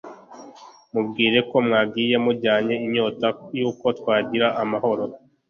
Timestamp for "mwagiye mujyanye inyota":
1.65-3.27